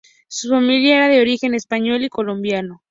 [0.27, 2.79] Su familia era de origen español y colombiano.